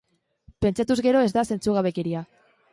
Pentsatuz 0.65 0.97
gero 1.09 1.23
ez 1.27 1.29
da 1.37 1.45
zentzugabekeria. 1.53 2.27